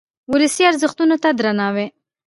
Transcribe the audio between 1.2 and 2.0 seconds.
ته درناوی.